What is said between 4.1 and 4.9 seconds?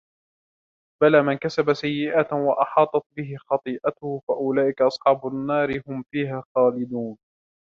فَأُولَئِكَ